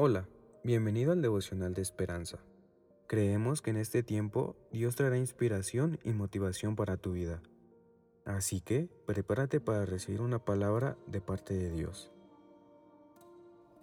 Hola, 0.00 0.28
bienvenido 0.62 1.10
al 1.10 1.22
devocional 1.22 1.74
de 1.74 1.82
esperanza. 1.82 2.38
Creemos 3.08 3.62
que 3.62 3.70
en 3.70 3.78
este 3.78 4.04
tiempo 4.04 4.54
Dios 4.70 4.94
traerá 4.94 5.18
inspiración 5.18 5.98
y 6.04 6.12
motivación 6.12 6.76
para 6.76 6.98
tu 6.98 7.14
vida. 7.14 7.42
Así 8.24 8.60
que 8.60 8.88
prepárate 9.06 9.58
para 9.58 9.84
recibir 9.86 10.20
una 10.20 10.38
palabra 10.38 10.96
de 11.08 11.20
parte 11.20 11.54
de 11.54 11.72
Dios. 11.72 12.12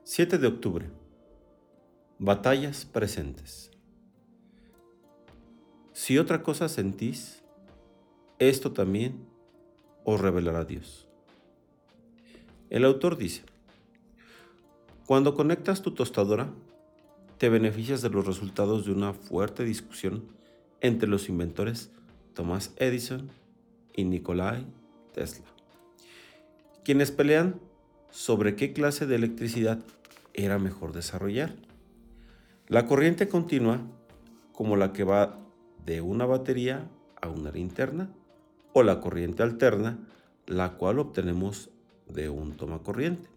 7 0.05 0.37
de 0.37 0.47
octubre. 0.47 0.89
Batallas 2.17 2.85
presentes. 2.85 3.69
Si 5.91 6.17
otra 6.17 6.43
cosa 6.43 6.69
sentís, 6.69 7.43
esto 8.39 8.71
también 8.71 9.27
os 10.05 10.21
revelará 10.21 10.63
Dios. 10.63 11.09
El 12.69 12.85
autor 12.85 13.17
dice, 13.17 13.43
cuando 15.05 15.35
conectas 15.35 15.83
tu 15.83 15.91
tostadora, 15.91 16.49
te 17.37 17.49
beneficias 17.49 18.01
de 18.01 18.09
los 18.09 18.25
resultados 18.25 18.85
de 18.85 18.91
una 18.91 19.13
fuerte 19.13 19.63
discusión 19.63 20.23
entre 20.81 21.07
los 21.07 21.29
inventores 21.29 21.91
Thomas 22.33 22.73
Edison 22.77 23.29
y 23.93 24.05
Nikolai 24.05 24.65
Tesla, 25.13 25.45
quienes 26.83 27.11
pelean 27.11 27.59
sobre 28.09 28.55
qué 28.55 28.73
clase 28.73 29.05
de 29.05 29.15
electricidad 29.15 29.79
era 30.33 30.57
mejor 30.57 30.91
desarrollar. 30.91 31.53
La 32.67 32.87
corriente 32.87 33.27
continua, 33.27 33.81
como 34.53 34.75
la 34.75 34.91
que 34.91 35.03
va 35.03 35.37
de 35.85 36.01
una 36.01 36.25
batería 36.25 36.89
a 37.21 37.29
una 37.29 37.51
linterna, 37.51 38.09
o 38.73 38.83
la 38.83 38.99
corriente 38.99 39.43
alterna, 39.43 39.99
la 40.47 40.73
cual 40.73 40.99
obtenemos 40.99 41.69
de 42.07 42.29
un 42.29 42.57
toma 42.57 42.79
corriente. 42.79 43.34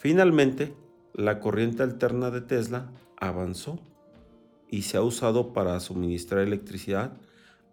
Finalmente, 0.00 0.74
la 1.12 1.40
corriente 1.40 1.82
alterna 1.82 2.30
de 2.30 2.40
Tesla 2.40 2.90
avanzó 3.18 3.78
y 4.66 4.82
se 4.82 4.96
ha 4.96 5.02
usado 5.02 5.52
para 5.52 5.78
suministrar 5.78 6.40
electricidad 6.40 7.12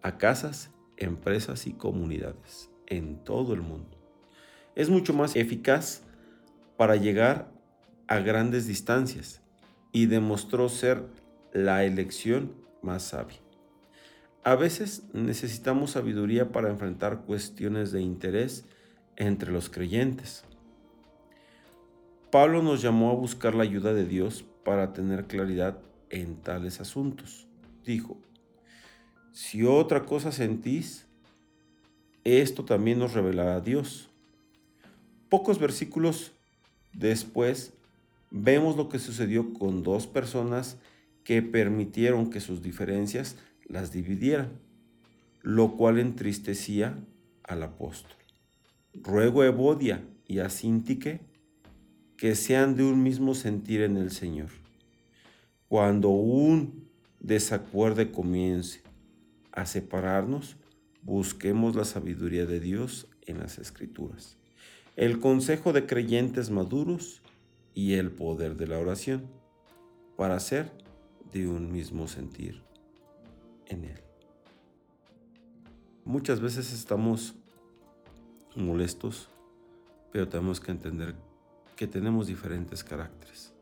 a 0.01 0.17
casas, 0.17 0.69
empresas 0.97 1.67
y 1.67 1.71
comunidades 1.71 2.69
en 2.85 3.23
todo 3.23 3.53
el 3.53 3.61
mundo. 3.61 3.97
Es 4.75 4.89
mucho 4.89 5.13
más 5.13 5.37
eficaz 5.37 6.01
para 6.75 6.97
llegar 6.97 7.49
a 8.07 8.19
grandes 8.19 8.67
distancias 8.67 9.41
y 9.93 10.07
demostró 10.07 10.67
ser 10.67 11.05
la 11.53 11.85
elección 11.85 12.51
más 12.81 13.03
sabia. 13.03 13.39
A 14.43 14.55
veces 14.55 15.03
necesitamos 15.13 15.91
sabiduría 15.91 16.51
para 16.51 16.71
enfrentar 16.71 17.21
cuestiones 17.21 17.93
de 17.93 18.01
interés 18.01 18.65
entre 19.15 19.53
los 19.53 19.69
creyentes. 19.69 20.43
Pablo 22.37 22.61
nos 22.61 22.83
llamó 22.83 23.09
a 23.09 23.15
buscar 23.15 23.55
la 23.55 23.63
ayuda 23.63 23.95
de 23.95 24.05
Dios 24.05 24.45
para 24.63 24.93
tener 24.93 25.25
claridad 25.25 25.79
en 26.11 26.35
tales 26.35 26.79
asuntos. 26.79 27.47
Dijo, 27.83 28.21
si 29.33 29.63
otra 29.63 30.05
cosa 30.05 30.31
sentís, 30.31 31.07
esto 32.23 32.63
también 32.63 32.99
nos 32.99 33.13
revelará 33.13 33.59
Dios. 33.59 34.11
Pocos 35.29 35.57
versículos 35.57 36.31
después 36.93 37.73
vemos 38.29 38.77
lo 38.77 38.87
que 38.87 38.99
sucedió 38.99 39.51
con 39.55 39.81
dos 39.81 40.05
personas 40.05 40.77
que 41.23 41.41
permitieron 41.41 42.29
que 42.29 42.39
sus 42.39 42.61
diferencias 42.61 43.35
las 43.65 43.91
dividieran, 43.91 44.51
lo 45.41 45.75
cual 45.75 45.97
entristecía 45.97 46.99
al 47.41 47.63
apóstol. 47.63 48.15
Ruego 48.93 49.41
a 49.41 49.47
Evodia 49.47 50.03
y 50.27 50.37
a 50.37 50.51
Sintique 50.51 51.26
que 52.17 52.33
sean 52.33 52.75
de 52.75 52.83
un 52.83 53.03
mismo 53.03 53.35
sentir 53.35 53.81
en 53.81 53.95
el 53.95 54.09
Señor. 54.11 54.49
Cuando 55.69 56.09
un 56.09 56.89
desacuerdo 57.19 58.11
comience 58.11 58.81
a 59.51 59.65
separarnos, 59.67 60.57
busquemos 61.03 61.75
la 61.75 61.85
sabiduría 61.85 62.45
de 62.45 62.59
Dios 62.59 63.07
en 63.27 63.39
las 63.39 63.59
Escrituras, 63.59 64.37
el 64.95 65.19
consejo 65.19 65.73
de 65.73 65.85
creyentes 65.85 66.49
maduros 66.49 67.21
y 67.75 67.93
el 67.93 68.09
poder 68.11 68.55
de 68.55 68.67
la 68.67 68.79
oración 68.79 69.27
para 70.15 70.39
ser 70.39 70.71
de 71.31 71.47
un 71.47 71.71
mismo 71.71 72.07
sentir 72.07 72.63
en 73.67 73.83
Él. 73.83 73.99
Muchas 76.03 76.39
veces 76.39 76.73
estamos 76.73 77.35
molestos, 78.55 79.29
pero 80.11 80.27
tenemos 80.27 80.59
que 80.59 80.71
entender 80.71 81.26
que 81.77 81.87
tenemos 81.87 82.27
diferentes 82.27 82.83
caracteres. 82.83 83.53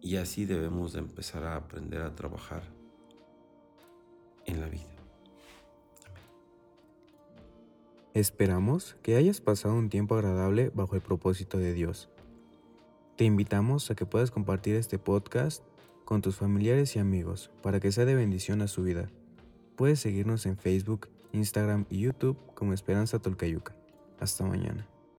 Y 0.00 0.16
así 0.16 0.44
debemos 0.44 0.92
de 0.92 1.00
empezar 1.00 1.42
a 1.42 1.56
aprender 1.56 2.02
a 2.02 2.14
trabajar 2.14 2.62
en 4.46 4.60
la 4.60 4.68
vida. 4.68 4.84
Esperamos 8.14 8.96
que 9.02 9.16
hayas 9.16 9.40
pasado 9.40 9.74
un 9.74 9.88
tiempo 9.88 10.14
agradable 10.14 10.70
bajo 10.74 10.94
el 10.94 11.00
propósito 11.00 11.58
de 11.58 11.72
Dios. 11.72 12.08
Te 13.16 13.24
invitamos 13.24 13.90
a 13.90 13.94
que 13.94 14.06
puedas 14.06 14.30
compartir 14.30 14.76
este 14.76 14.98
podcast 14.98 15.64
con 16.04 16.22
tus 16.22 16.36
familiares 16.36 16.94
y 16.96 16.98
amigos 16.98 17.50
para 17.62 17.80
que 17.80 17.92
sea 17.92 18.04
de 18.04 18.14
bendición 18.14 18.62
a 18.62 18.68
su 18.68 18.82
vida. 18.82 19.08
Puedes 19.76 20.00
seguirnos 20.00 20.46
en 20.46 20.56
Facebook, 20.56 21.08
Instagram 21.32 21.86
y 21.90 22.00
YouTube 22.00 22.38
como 22.54 22.72
Esperanza 22.72 23.18
Tolcayuca. 23.18 23.74
Hasta 24.20 24.44
mañana. 24.44 24.86